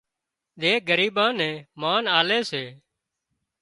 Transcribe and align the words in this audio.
زي 0.61 0.71
ڳريٻان 0.87 1.31
نين 1.39 1.55
مانَ 1.81 2.03
آلي 2.19 2.39
سي 2.49 2.63